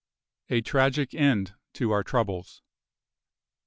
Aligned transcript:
A 0.49 0.61
TRAGIC 0.61 1.13
END 1.13 1.53
TO 1.73 1.91
OUR 1.91 2.03
TROUBLES. 2.03 2.63